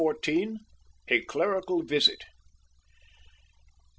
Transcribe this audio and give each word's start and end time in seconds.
A 1.09 1.21
CLERICAL 1.25 1.83
VISIT. 1.83 2.23